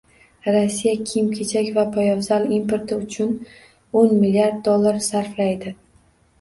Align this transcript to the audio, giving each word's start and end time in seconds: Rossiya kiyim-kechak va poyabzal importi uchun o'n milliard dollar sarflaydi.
Rossiya 0.53 0.93
kiyim-kechak 1.09 1.69
va 1.75 1.83
poyabzal 1.99 2.49
importi 2.57 2.99
uchun 3.03 3.37
o'n 4.03 4.17
milliard 4.25 4.59
dollar 4.73 5.01
sarflaydi. 5.13 5.79